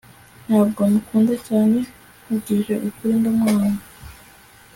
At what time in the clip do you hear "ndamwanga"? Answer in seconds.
3.21-3.83